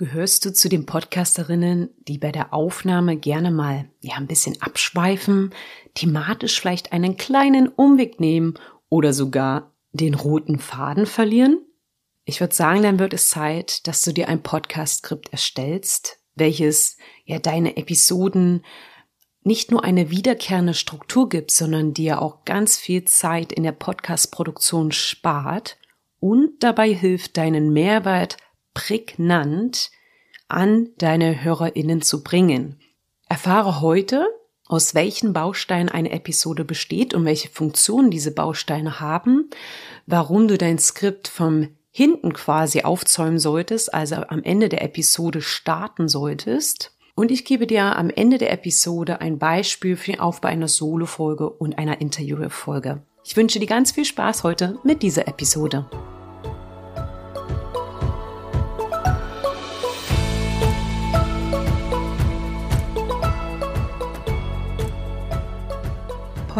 [0.00, 5.52] Gehörst du zu den Podcasterinnen, die bei der Aufnahme gerne mal ja ein bisschen abschweifen,
[5.92, 8.54] thematisch vielleicht einen kleinen Umweg nehmen
[8.88, 11.60] oder sogar den roten Faden verlieren?
[12.24, 16.96] Ich würde sagen, dann wird es Zeit, dass du dir ein Podcast-Skript erstellst, welches
[17.26, 18.64] ja deine Episoden
[19.42, 24.92] nicht nur eine wiederkehrende Struktur gibt, sondern dir auch ganz viel Zeit in der Podcast-Produktion
[24.92, 25.76] spart
[26.20, 28.38] und dabei hilft, deinen Mehrwert
[28.74, 29.90] prägnant
[30.48, 32.80] an deine HörerInnen zu bringen.
[33.28, 34.26] Erfahre heute,
[34.66, 39.50] aus welchen Bausteinen eine Episode besteht und welche Funktionen diese Bausteine haben,
[40.06, 46.08] warum du dein Skript vom hinten quasi aufzäumen solltest, also am Ende der Episode starten
[46.08, 46.96] solltest.
[47.16, 51.50] Und ich gebe dir am Ende der Episode ein Beispiel für den Aufbau einer Solo-Folge
[51.50, 53.02] und einer Interview-Folge.
[53.24, 55.86] Ich wünsche dir ganz viel Spaß heute mit dieser Episode.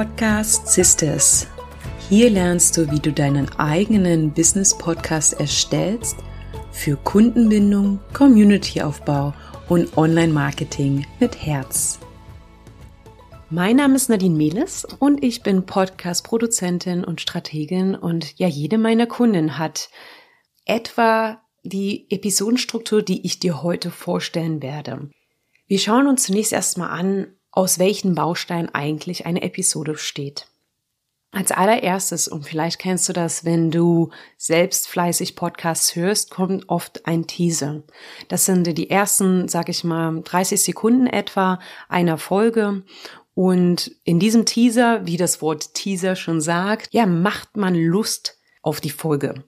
[0.00, 1.46] Podcast Sisters.
[2.08, 6.16] Hier lernst du, wie du deinen eigenen Business-Podcast erstellst
[6.72, 9.34] für Kundenbindung, Community-Aufbau
[9.68, 11.98] und Online-Marketing mit Herz.
[13.50, 19.06] Mein Name ist Nadine Mehles und ich bin Podcast-Produzentin und Strategin und ja, jede meiner
[19.06, 19.90] Kunden hat
[20.64, 25.10] etwa die Episodenstruktur, die ich dir heute vorstellen werde.
[25.66, 30.46] Wir schauen uns zunächst erstmal an, aus welchen Bausteinen eigentlich eine Episode besteht.
[31.32, 37.06] Als allererstes, und vielleicht kennst du das, wenn du selbst fleißig Podcasts hörst, kommt oft
[37.06, 37.84] ein Teaser.
[38.26, 42.82] Das sind die ersten, sag ich mal, 30 Sekunden etwa einer Folge.
[43.34, 48.80] Und in diesem Teaser, wie das Wort Teaser schon sagt, ja, macht man Lust auf
[48.80, 49.44] die Folge.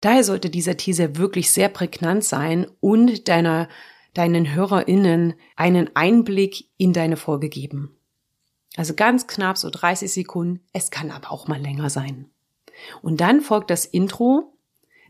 [0.00, 3.68] Daher sollte dieser Teaser wirklich sehr prägnant sein und deiner
[4.14, 7.96] deinen HörerInnen einen Einblick in deine Folge geben.
[8.76, 10.60] Also ganz knapp so 30 Sekunden.
[10.72, 12.30] Es kann aber auch mal länger sein.
[13.02, 14.56] Und dann folgt das Intro.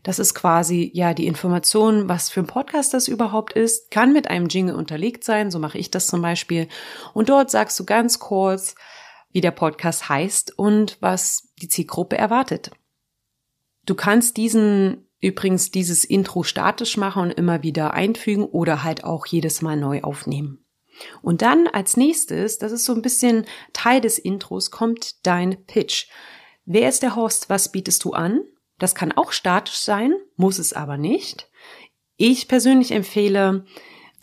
[0.03, 3.89] Das ist quasi ja die Information, was für ein Podcast das überhaupt ist.
[3.89, 5.49] Kann mit einem Jingle unterlegt sein.
[5.49, 6.67] So mache ich das zum Beispiel.
[7.13, 8.75] Und dort sagst du ganz kurz,
[9.31, 12.71] wie der Podcast heißt und was die Zielgruppe erwartet.
[13.85, 19.25] Du kannst diesen Übrigens dieses Intro statisch machen und immer wieder einfügen oder halt auch
[19.25, 20.65] jedes Mal neu aufnehmen.
[21.21, 26.07] Und dann als nächstes, das ist so ein bisschen Teil des Intros, kommt dein Pitch.
[26.65, 27.49] Wer ist der Host?
[27.49, 28.41] Was bietest du an?
[28.79, 31.49] Das kann auch statisch sein, muss es aber nicht.
[32.17, 33.63] Ich persönlich empfehle,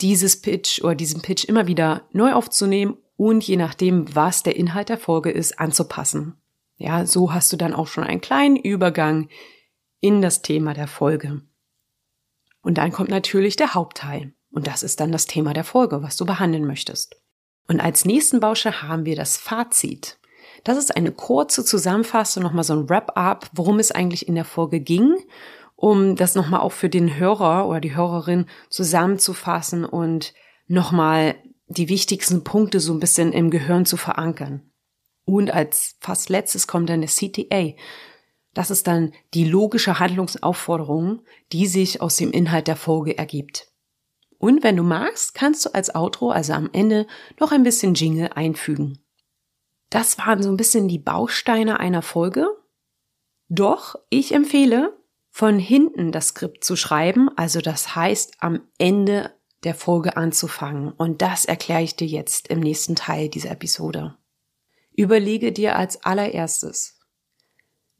[0.01, 4.89] dieses Pitch oder diesen Pitch immer wieder neu aufzunehmen und je nachdem, was der Inhalt
[4.89, 6.39] der Folge ist, anzupassen.
[6.77, 9.29] Ja, so hast du dann auch schon einen kleinen Übergang
[10.01, 11.41] in das Thema der Folge.
[12.61, 14.33] Und dann kommt natürlich der Hauptteil.
[14.51, 17.15] Und das ist dann das Thema der Folge, was du behandeln möchtest.
[17.67, 20.19] Und als nächsten Baustein haben wir das Fazit.
[20.63, 24.79] Das ist eine kurze Zusammenfassung, nochmal so ein Wrap-up, worum es eigentlich in der Folge
[24.79, 25.15] ging,
[25.75, 30.33] um das nochmal auch für den Hörer oder die Hörerin zusammenzufassen und
[30.67, 31.35] nochmal
[31.67, 34.69] die wichtigsten Punkte so ein bisschen im Gehirn zu verankern.
[35.25, 37.73] Und als fast letztes kommt dann der CTA.
[38.53, 43.67] Das ist dann die logische Handlungsaufforderung, die sich aus dem Inhalt der Folge ergibt.
[44.37, 47.07] Und wenn du magst, kannst du als Outro, also am Ende,
[47.39, 48.99] noch ein bisschen Jingle einfügen.
[49.89, 52.47] Das waren so ein bisschen die Bausteine einer Folge.
[53.49, 54.97] Doch ich empfehle,
[55.29, 59.31] von hinten das Skript zu schreiben, also das heißt am Ende
[59.63, 60.91] der Folge anzufangen.
[60.91, 64.17] Und das erkläre ich dir jetzt im nächsten Teil dieser Episode.
[64.93, 66.99] Überlege dir als allererstes,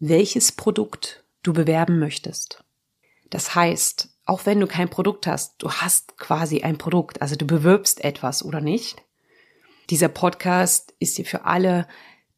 [0.02, 2.64] welches Produkt du bewerben möchtest.
[3.30, 7.46] Das heißt, auch wenn du kein Produkt hast, du hast quasi ein Produkt, also du
[7.46, 9.04] bewirbst etwas oder nicht.
[9.92, 11.88] Dieser Podcast ist dir für alle,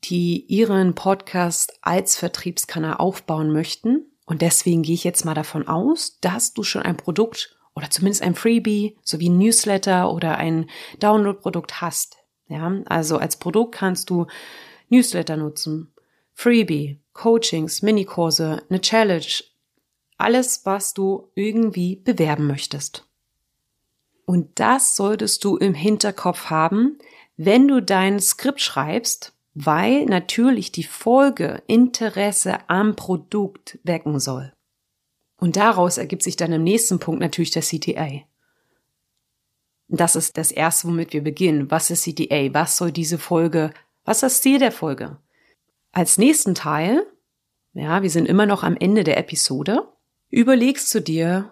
[0.04, 4.12] die ihren Podcast als Vertriebskanal aufbauen möchten.
[4.26, 8.24] Und deswegen gehe ich jetzt mal davon aus, dass du schon ein Produkt oder zumindest
[8.24, 10.70] ein Freebie sowie ein Newsletter oder ein
[11.00, 12.18] Download-Produkt hast.
[12.48, 14.28] Ja, also als Produkt kannst du
[14.90, 15.94] Newsletter nutzen,
[16.34, 19.44] Freebie, Coachings, Minikurse, eine Challenge,
[20.18, 23.08] alles, was du irgendwie bewerben möchtest.
[24.26, 26.98] Und das solltest du im Hinterkopf haben,
[27.38, 34.54] wenn du dein Skript schreibst, weil natürlich die Folge Interesse am Produkt wecken soll.
[35.38, 38.22] Und daraus ergibt sich dann im nächsten Punkt natürlich der CTA.
[39.90, 41.70] Das ist das erste, womit wir beginnen.
[41.70, 42.54] Was ist CTA?
[42.54, 43.74] Was soll diese Folge,
[44.06, 45.18] was ist das Ziel der Folge?
[45.94, 47.06] Als nächsten Teil,
[47.74, 49.88] ja, wir sind immer noch am Ende der Episode,
[50.32, 51.52] überlegst du dir,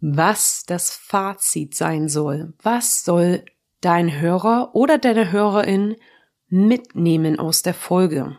[0.00, 2.54] was das Fazit sein soll.
[2.60, 3.44] Was soll
[3.80, 5.94] dein Hörer oder deine Hörerin
[6.48, 8.36] mitnehmen aus der Folge?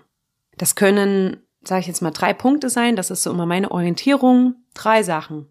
[0.57, 2.97] Das können, sage ich jetzt mal, drei Punkte sein.
[2.97, 4.55] Das ist so immer meine Orientierung.
[4.73, 5.47] Drei Sachen.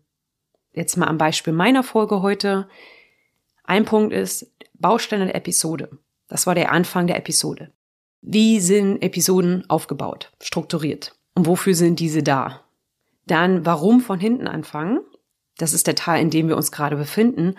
[0.74, 2.68] Jetzt mal am Beispiel meiner Folge heute.
[3.64, 5.98] Ein Punkt ist Bausteine der Episode.
[6.28, 7.72] Das war der Anfang der Episode.
[8.22, 11.14] Wie sind Episoden aufgebaut, strukturiert?
[11.34, 12.64] Und wofür sind diese da?
[13.26, 15.00] Dann warum von hinten anfangen?
[15.58, 17.56] Das ist der Teil, in dem wir uns gerade befinden.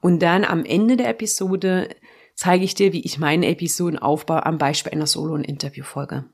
[0.00, 1.88] Und dann am Ende der Episode
[2.34, 6.26] zeige ich dir, wie ich meine Episoden aufbaue am Beispiel einer Solo- und Interviewfolge.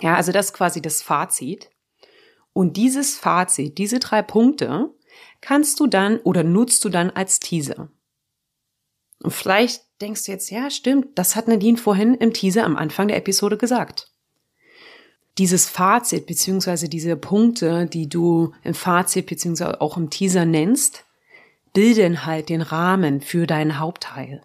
[0.00, 1.70] Ja, also das ist quasi das Fazit.
[2.52, 4.90] Und dieses Fazit, diese drei Punkte,
[5.40, 7.90] kannst du dann oder nutzt du dann als Teaser.
[9.22, 13.08] Und vielleicht denkst du jetzt, ja, stimmt, das hat Nadine vorhin im Teaser am Anfang
[13.08, 14.12] der Episode gesagt
[15.38, 21.04] dieses Fazit beziehungsweise diese Punkte, die du im Fazit beziehungsweise auch im Teaser nennst,
[21.72, 24.42] bilden halt den Rahmen für deinen Hauptteil.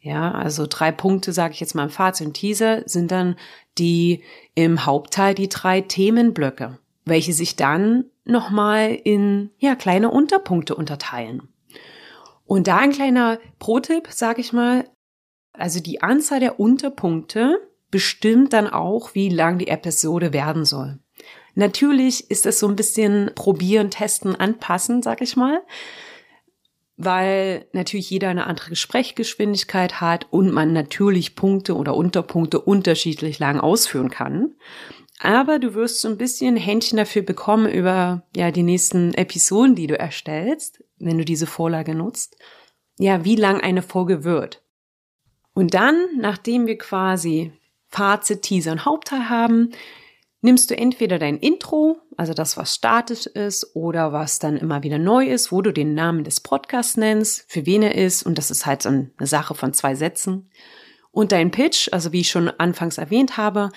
[0.00, 3.36] Ja, also drei Punkte, sage ich jetzt mal im Fazit und Teaser, sind dann
[3.78, 4.22] die
[4.54, 11.48] im Hauptteil die drei Themenblöcke, welche sich dann nochmal in ja kleine Unterpunkte unterteilen.
[12.50, 14.84] Und da ein kleiner Pro-Tipp, sage ich mal,
[15.52, 17.60] also die Anzahl der Unterpunkte
[17.92, 20.98] bestimmt dann auch, wie lang die Episode werden soll.
[21.54, 25.62] Natürlich ist es so ein bisschen probieren, testen, anpassen, sag ich mal,
[26.96, 33.60] weil natürlich jeder eine andere Sprechgeschwindigkeit hat und man natürlich Punkte oder Unterpunkte unterschiedlich lang
[33.60, 34.56] ausführen kann.
[35.20, 39.86] Aber du wirst so ein bisschen Händchen dafür bekommen über ja die nächsten Episoden, die
[39.86, 42.36] du erstellst, wenn du diese Vorlage nutzt.
[42.98, 44.62] Ja, wie lang eine Folge wird.
[45.54, 47.52] Und dann, nachdem wir quasi
[47.88, 49.72] Fazit, Teaser und Hauptteil haben,
[50.42, 54.98] nimmst du entweder dein Intro, also das, was statisch ist oder was dann immer wieder
[54.98, 58.50] neu ist, wo du den Namen des Podcasts nennst, für wen er ist und das
[58.50, 60.50] ist halt so eine Sache von zwei Sätzen.
[61.10, 63.70] Und dein Pitch, also wie ich schon anfangs erwähnt habe,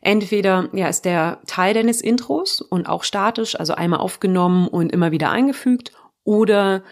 [0.00, 5.10] entweder ja ist der Teil deines Intros und auch statisch, also einmal aufgenommen und immer
[5.12, 5.92] wieder eingefügt
[6.28, 6.82] oder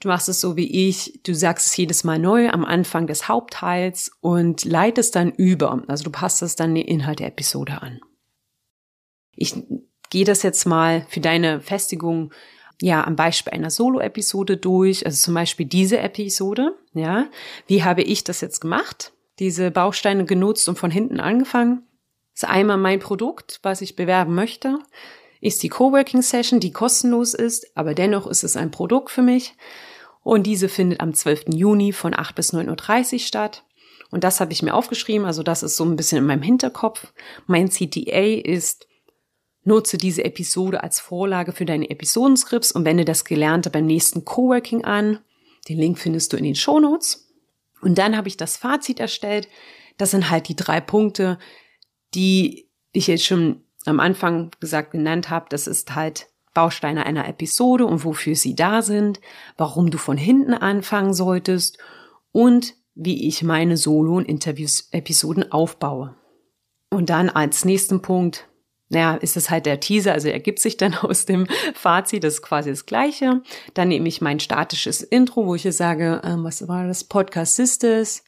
[0.00, 3.28] Du machst es so wie ich, du sagst es jedes Mal neu am Anfang des
[3.28, 5.82] Hauptteils und leitest dann über.
[5.88, 8.00] Also du passt es dann den Inhalt der Episode an.
[9.34, 9.54] Ich
[10.10, 12.32] gehe das jetzt mal für deine Festigung
[12.82, 17.28] ja am Beispiel einer Solo-Episode durch, also zum Beispiel diese Episode, ja.
[17.66, 19.12] Wie habe ich das jetzt gemacht?
[19.38, 21.84] Diese Bausteine genutzt und von hinten angefangen.
[22.34, 24.78] Das ist einmal mein Produkt, was ich bewerben möchte
[25.40, 29.54] ist die Coworking Session, die kostenlos ist, aber dennoch ist es ein Produkt für mich.
[30.22, 31.54] Und diese findet am 12.
[31.54, 33.64] Juni von 8 bis 9.30 Uhr statt.
[34.10, 37.12] Und das habe ich mir aufgeschrieben, also das ist so ein bisschen in meinem Hinterkopf.
[37.46, 38.86] Mein CTA ist,
[39.64, 44.84] nutze diese Episode als Vorlage für deine Episodenskripts und wende das Gelernte beim nächsten Coworking
[44.84, 45.18] an.
[45.68, 47.28] Den Link findest du in den Shownotes.
[47.82, 49.48] Und dann habe ich das Fazit erstellt.
[49.98, 51.38] Das sind halt die drei Punkte,
[52.14, 57.84] die ich jetzt schon am Anfang gesagt genannt habe, das ist halt Bausteine einer Episode
[57.84, 59.20] und wofür sie da sind,
[59.56, 61.78] warum du von hinten anfangen solltest
[62.32, 66.16] und wie ich meine Solo- und Interviews-Episoden aufbaue.
[66.90, 68.48] Und dann als nächsten Punkt,
[68.88, 72.42] naja, ist es halt der Teaser, also ergibt sich dann aus dem Fazit, das ist
[72.42, 73.42] quasi das Gleiche.
[73.74, 77.04] Dann nehme ich mein statisches Intro, wo ich jetzt sage, ähm, was war das?
[77.04, 78.24] Podcast Sisters,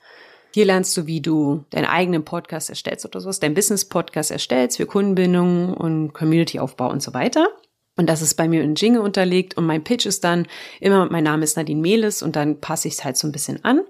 [0.55, 4.87] hier lernst du, wie du deinen eigenen Podcast erstellst oder sowas, dein Business-Podcast erstellst für
[4.87, 7.49] Kundenbindung und Community-Aufbau und so weiter.
[7.97, 10.47] Und das ist bei mir in Jingle unterlegt und mein Pitch ist dann
[10.81, 13.64] immer, mein Name ist Nadine Mehles und dann passe ich es halt so ein bisschen
[13.64, 13.81] an.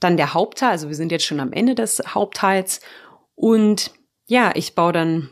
[0.00, 2.80] Dann der Hauptteil, also wir sind jetzt schon am Ende des Hauptteils
[3.36, 3.92] und
[4.26, 5.30] ja, ich baue dann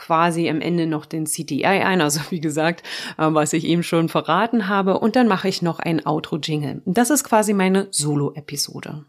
[0.00, 2.82] quasi am Ende noch den CTI ein, also wie gesagt,
[3.18, 4.98] äh, was ich eben schon verraten habe.
[4.98, 6.82] Und dann mache ich noch ein Outro-Jingle.
[6.86, 9.04] Das ist quasi meine Solo-Episode.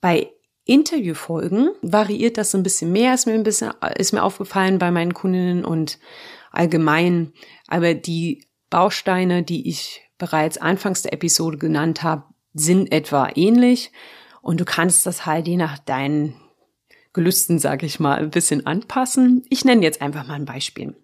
[0.00, 0.30] Bei
[0.66, 5.14] Interviewfolgen variiert das ein bisschen mehr, ist mir ein bisschen, ist mir aufgefallen bei meinen
[5.14, 5.98] Kundinnen und
[6.50, 7.32] allgemein.
[7.68, 13.92] Aber die Bausteine, die ich bereits anfangs der Episode genannt habe, sind etwa ähnlich.
[14.42, 16.34] Und du kannst das halt je nach deinen
[17.12, 19.44] Gelüsten, sag ich mal, ein bisschen anpassen.
[19.48, 20.96] Ich nenne jetzt einfach mal ein Beispiel.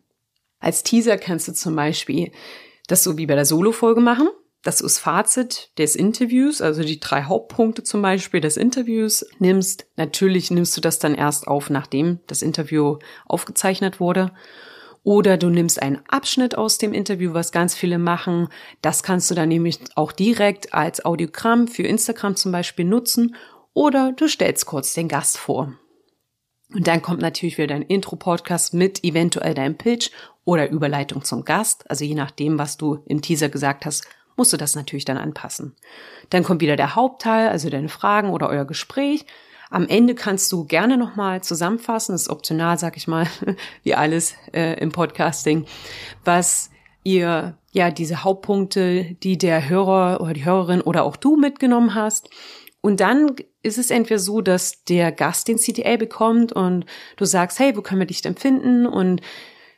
[0.58, 2.32] Als Teaser kannst du zum Beispiel
[2.88, 4.28] das so wie bei der Solo-Folge machen
[4.62, 9.86] das ist Fazit des Interviews, also die drei Hauptpunkte zum Beispiel des Interviews nimmst.
[9.96, 14.30] Natürlich nimmst du das dann erst auf, nachdem das Interview aufgezeichnet wurde.
[15.02, 18.48] Oder du nimmst einen Abschnitt aus dem Interview, was ganz viele machen.
[18.82, 23.34] Das kannst du dann nämlich auch direkt als Audiogramm für Instagram zum Beispiel nutzen.
[23.74, 25.72] Oder du stellst kurz den Gast vor.
[26.72, 30.10] Und dann kommt natürlich wieder dein Intro-Podcast mit eventuell deinem Pitch
[30.44, 31.90] oder Überleitung zum Gast.
[31.90, 35.76] Also je nachdem, was du im Teaser gesagt hast, musst du das natürlich dann anpassen.
[36.30, 39.26] Dann kommt wieder der Hauptteil, also deine Fragen oder euer Gespräch.
[39.70, 43.26] Am Ende kannst du gerne nochmal zusammenfassen, das ist optional, sag ich mal,
[43.82, 45.66] wie alles äh, im Podcasting,
[46.24, 46.70] was
[47.04, 52.28] ihr ja diese Hauptpunkte, die der Hörer oder die Hörerin oder auch du mitgenommen hast.
[52.82, 56.84] Und dann ist es entweder so, dass der Gast den CTA bekommt und
[57.16, 58.86] du sagst, hey, wo können wir dich denn finden?
[58.86, 59.20] Und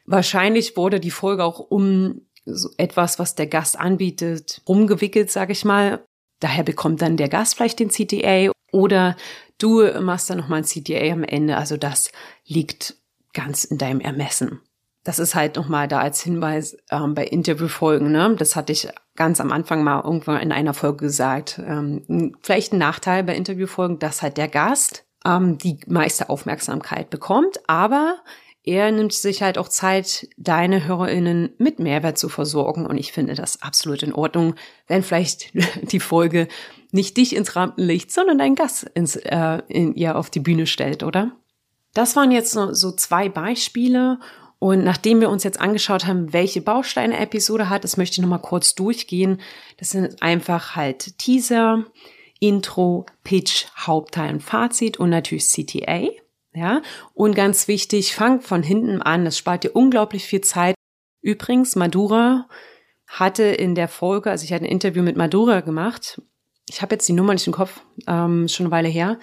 [0.06, 5.64] wahrscheinlich wurde die Folge auch um so etwas, was der Gast anbietet, rumgewickelt, sage ich
[5.64, 6.04] mal.
[6.40, 9.16] Daher bekommt dann der Gast vielleicht den CTA oder
[9.58, 11.56] du machst dann nochmal ein CTA am Ende.
[11.56, 12.10] Also das
[12.46, 12.96] liegt
[13.32, 14.60] ganz in deinem Ermessen.
[15.04, 18.10] Das ist halt nochmal da als Hinweis ähm, bei Interviewfolgen.
[18.10, 18.34] Ne?
[18.38, 21.60] Das hatte ich ganz am Anfang mal irgendwann in einer Folge gesagt.
[21.64, 27.60] Ähm, vielleicht ein Nachteil bei Interviewfolgen, dass halt der Gast ähm, die meiste Aufmerksamkeit bekommt,
[27.66, 28.16] aber
[28.66, 32.86] er nimmt sich halt auch Zeit, deine HörerInnen mit Mehrwert zu versorgen.
[32.86, 34.54] Und ich finde das absolut in Ordnung,
[34.86, 35.52] wenn vielleicht
[35.92, 36.48] die Folge
[36.90, 41.02] nicht dich ins Rampenlicht, sondern deinen Gast ins, äh, in, ihr auf die Bühne stellt,
[41.02, 41.32] oder?
[41.92, 44.18] Das waren jetzt so zwei Beispiele.
[44.58, 48.40] Und nachdem wir uns jetzt angeschaut haben, welche Bausteine Episode hat, das möchte ich nochmal
[48.40, 49.42] kurz durchgehen.
[49.76, 51.84] Das sind einfach halt Teaser,
[52.40, 56.08] Intro, Pitch, Hauptteil und Fazit und natürlich CTA.
[56.54, 56.82] Ja,
[57.14, 59.24] und ganz wichtig, fang von hinten an.
[59.24, 60.76] Das spart dir unglaublich viel Zeit.
[61.20, 62.48] Übrigens, Madura
[63.08, 66.22] hatte in der Folge, also ich hatte ein Interview mit Madura gemacht.
[66.68, 69.18] Ich habe jetzt die Nummer nicht im Kopf, ähm, schon eine Weile her.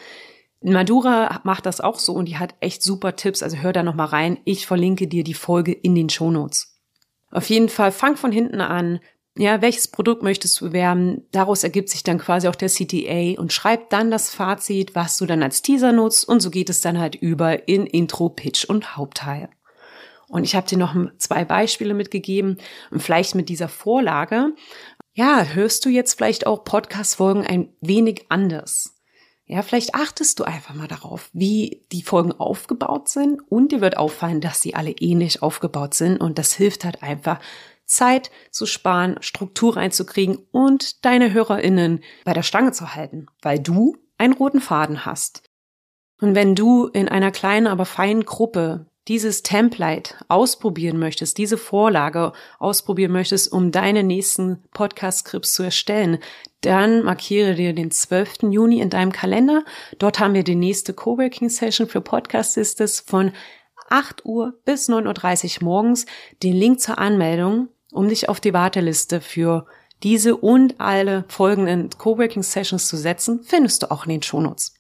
[0.61, 3.41] Madura macht das auch so und die hat echt super Tipps.
[3.41, 4.39] Also hör da noch mal rein.
[4.45, 6.79] Ich verlinke dir die Folge in den Shownotes.
[7.31, 8.99] Auf jeden Fall fang von hinten an,
[9.37, 11.25] ja, welches Produkt möchtest du bewerben?
[11.31, 15.25] Daraus ergibt sich dann quasi auch der CTA und schreib dann das Fazit, was du
[15.25, 18.97] dann als Teaser nutzt und so geht es dann halt über in Intro, Pitch und
[18.97, 19.49] Hauptteil.
[20.27, 22.57] Und ich habe dir noch zwei Beispiele mitgegeben
[22.89, 24.53] und vielleicht mit dieser Vorlage,
[25.13, 28.97] ja, hörst du jetzt vielleicht auch Podcast-Folgen ein wenig anders.
[29.45, 33.97] Ja, vielleicht achtest du einfach mal darauf, wie die Folgen aufgebaut sind und dir wird
[33.97, 37.39] auffallen, dass sie alle ähnlich aufgebaut sind und das hilft halt einfach,
[37.91, 43.97] Zeit zu sparen, Struktur reinzukriegen und deine HörerInnen bei der Stange zu halten, weil du
[44.17, 45.43] einen roten Faden hast.
[46.21, 52.33] Und wenn du in einer kleinen, aber feinen Gruppe dieses Template ausprobieren möchtest, diese Vorlage
[52.59, 56.19] ausprobieren möchtest, um deine nächsten Podcast-Skripts zu erstellen,
[56.61, 58.43] dann markiere dir den 12.
[58.51, 59.65] Juni in deinem Kalender.
[59.97, 63.31] Dort haben wir die nächste Coworking-Session für Podcast Sisters von
[63.89, 66.05] 8 Uhr bis 9.30 Uhr morgens.
[66.43, 69.65] Den Link zur Anmeldung um dich auf die Warteliste für
[70.03, 74.73] diese und alle folgenden Coworking Sessions zu setzen, findest du auch in den Shownotes.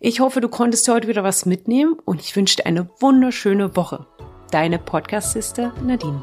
[0.00, 4.06] Ich hoffe, du konntest heute wieder was mitnehmen und ich wünsche dir eine wunderschöne Woche.
[4.50, 6.22] Deine Podcast-Sister Nadine.